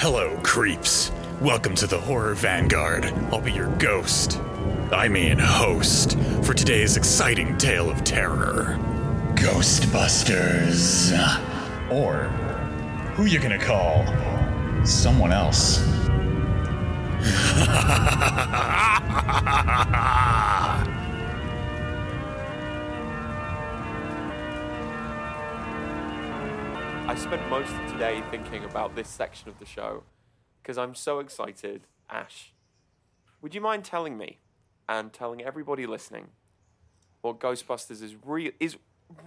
[0.00, 1.10] Hello, creeps.
[1.40, 3.06] Welcome to the Horror Vanguard.
[3.32, 4.40] I'll be your ghost.
[4.92, 8.78] I mean, host, for today's exciting tale of terror
[9.34, 11.10] Ghostbusters.
[11.90, 12.28] Or,
[13.16, 14.06] who you gonna call?
[14.86, 15.78] Someone else.
[27.18, 30.04] spent most of today thinking about this section of the show
[30.62, 31.82] because I'm so excited.
[32.08, 32.52] Ash,
[33.42, 34.38] would you mind telling me
[34.88, 36.28] and telling everybody listening
[37.22, 38.14] what Ghostbusters is
[38.60, 38.76] is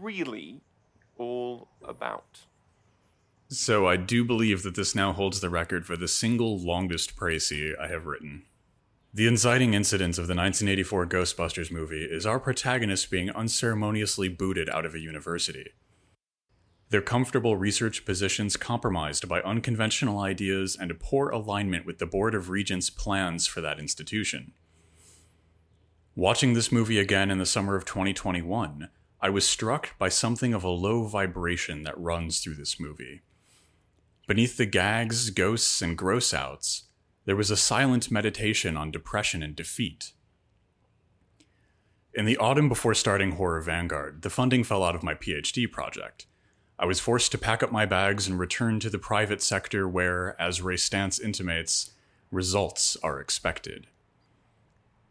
[0.00, 0.60] really
[1.18, 2.42] all about?
[3.48, 7.72] So, I do believe that this now holds the record for the single longest précis
[7.80, 8.44] I have written.
[9.12, 14.86] The inciting incident of the 1984 Ghostbusters movie is our protagonist being unceremoniously booted out
[14.86, 15.72] of a university.
[16.90, 22.34] Their comfortable research positions compromised by unconventional ideas and a poor alignment with the Board
[22.34, 24.52] of Regents' plans for that institution.
[26.16, 28.88] Watching this movie again in the summer of 2021,
[29.20, 33.22] I was struck by something of a low vibration that runs through this movie.
[34.26, 36.84] Beneath the gags, ghosts, and gross outs,
[37.24, 40.12] there was a silent meditation on depression and defeat.
[42.12, 46.26] In the autumn before starting Horror Vanguard, the funding fell out of my PhD project.
[46.80, 50.34] I was forced to pack up my bags and return to the private sector where,
[50.40, 51.90] as Ray Stantz intimates,
[52.30, 53.86] results are expected.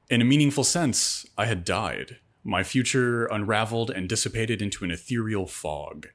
[0.09, 5.45] In a meaningful sense, I had died, my future unraveled and dissipated into an ethereal
[5.45, 6.08] fog.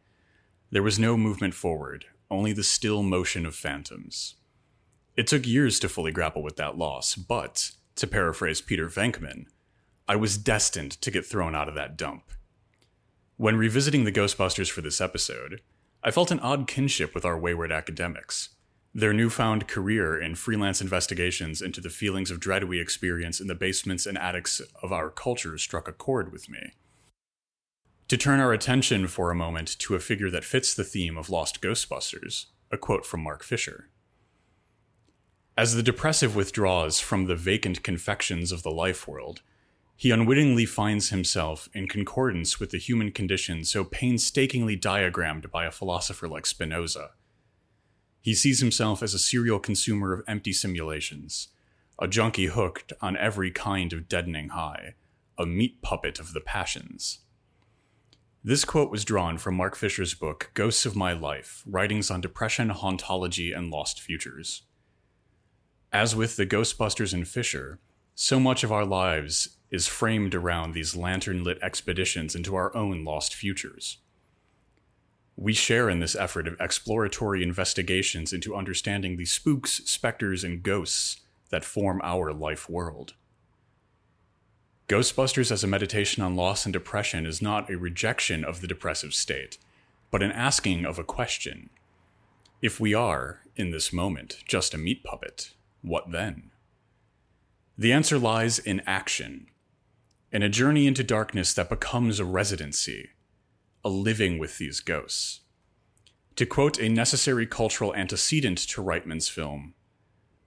[0.72, 4.34] There was no movement forward, only the still motion of phantoms.
[5.16, 9.46] It took years to fully grapple with that loss, but, to paraphrase Peter Venkman,
[10.08, 12.24] I was destined to get thrown out of that dump.
[13.36, 15.60] When revisiting the Ghostbusters for this episode,
[16.04, 18.50] I felt an odd kinship with our wayward academics.
[18.94, 23.56] Their newfound career in freelance investigations into the feelings of dread we experience in the
[23.56, 26.74] basements and attics of our culture struck a chord with me.
[28.06, 31.28] To turn our attention for a moment to a figure that fits the theme of
[31.28, 33.88] Lost Ghostbusters, a quote from Mark Fisher.
[35.56, 39.42] As the depressive withdraws from the vacant confections of the life world,
[39.96, 45.70] he unwittingly finds himself in concordance with the human condition so painstakingly diagrammed by a
[45.70, 47.10] philosopher like Spinoza.
[48.20, 51.48] He sees himself as a serial consumer of empty simulations,
[51.98, 54.94] a junkie hooked on every kind of deadening high,
[55.38, 57.20] a meat puppet of the passions.
[58.42, 62.70] This quote was drawn from Mark Fisher's book, Ghosts of My Life Writings on Depression,
[62.70, 64.62] Hauntology, and Lost Futures.
[65.92, 67.78] As with the Ghostbusters and Fisher,
[68.14, 73.04] so much of our lives is framed around these lantern lit expeditions into our own
[73.04, 73.98] lost futures.
[75.36, 81.20] We share in this effort of exploratory investigations into understanding the spooks, specters, and ghosts
[81.50, 83.14] that form our life world.
[84.88, 89.14] Ghostbusters as a meditation on loss and depression is not a rejection of the depressive
[89.14, 89.58] state,
[90.10, 91.70] but an asking of a question.
[92.62, 96.50] If we are, in this moment, just a meat puppet, what then?
[97.76, 99.48] The answer lies in action,
[100.34, 103.10] in a journey into darkness that becomes a residency,
[103.84, 105.42] a living with these ghosts.
[106.34, 109.74] To quote a necessary cultural antecedent to Reitman's film,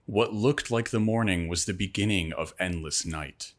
[0.05, 3.53] what looked like the morning was the beginning of endless night.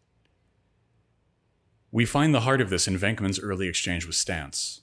[1.91, 4.81] We find the heart of this in Venkman's early exchange with Stantz.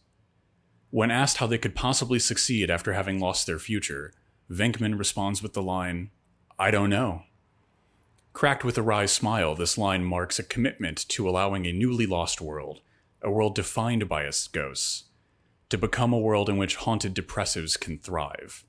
[0.90, 4.14] When asked how they could possibly succeed after having lost their future,
[4.50, 6.10] Venkman responds with the line,
[6.58, 7.22] I don't know.
[8.36, 12.42] Cracked with a wry smile, this line marks a commitment to allowing a newly lost
[12.42, 12.82] world,
[13.22, 15.06] a world defined by its ghosts,
[15.70, 18.66] to become a world in which haunted depressives can thrive.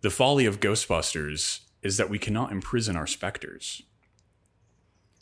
[0.00, 3.82] The folly of Ghostbusters is that we cannot imprison our specters.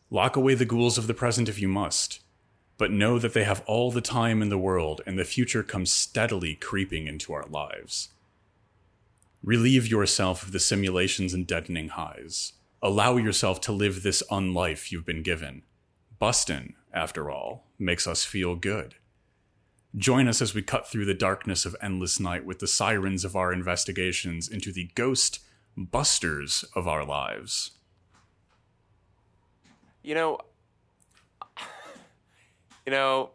[0.09, 2.21] Lock away the ghouls of the present if you must,
[2.79, 5.93] but know that they have all the time in the world and the future comes
[5.93, 8.09] steadily creeping into our lives.
[9.43, 12.55] Relieve yourself of the simulations and deadening highs.
[12.87, 15.65] Allow yourself to live this unlife you've been given.
[16.21, 18.95] Bustin', after all, makes us feel good.
[19.97, 23.35] Join us as we cut through the darkness of endless night with the sirens of
[23.35, 25.41] our investigations into the ghost
[25.77, 27.73] busters of our lives.
[30.05, 30.39] You know,
[32.87, 33.31] you know,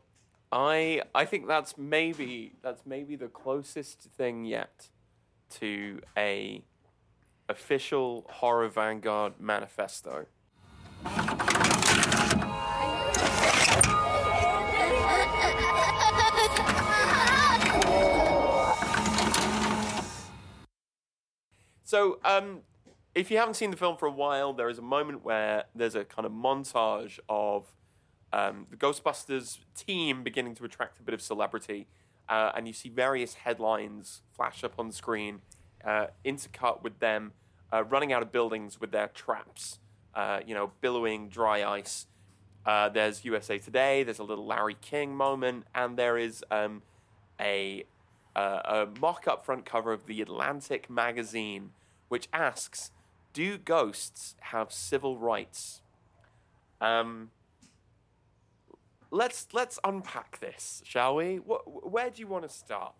[0.49, 4.87] I I think that's maybe that's maybe the closest thing yet
[5.59, 6.63] to a
[7.51, 10.25] official Horror Vanguard manifesto.
[21.83, 22.61] So, um,
[23.13, 25.95] if you haven't seen the film for a while, there is a moment where there's
[25.95, 27.67] a kind of montage of
[28.31, 31.87] um, the Ghostbusters team beginning to attract a bit of celebrity,
[32.29, 35.41] uh, and you see various headlines flash up on screen,
[35.83, 37.33] uh, intercut with them
[37.71, 39.79] uh, running out of buildings with their traps,
[40.15, 42.07] uh, you know, billowing dry ice.
[42.65, 44.03] Uh, there's USA Today.
[44.03, 46.83] There's a little Larry King moment, and there is um,
[47.39, 47.85] a
[48.35, 51.71] uh, a mock-up front cover of the Atlantic magazine,
[52.07, 52.91] which asks,
[53.33, 55.81] "Do ghosts have civil rights?"
[56.79, 57.31] Um,
[59.09, 61.37] let's let's unpack this, shall we?
[61.37, 62.93] Wh- where do you want to start?